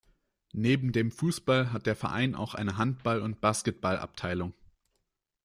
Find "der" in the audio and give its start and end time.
1.85-1.95